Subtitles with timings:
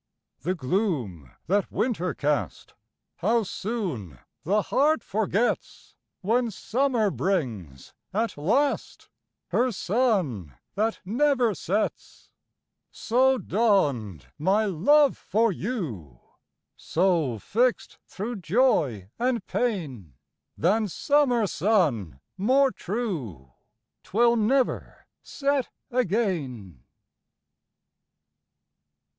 [0.39, 2.73] The gloom that winter cast,
[3.17, 9.09] How soon the heart forgets, When summer brings, at last,
[9.49, 12.31] Her sun that never sets!
[12.89, 16.19] So dawned my love for you;
[16.75, 20.15] So, fixt thro' joy and pain,
[20.57, 23.53] Than summer sun more true,
[24.01, 26.85] 'Twill never set again.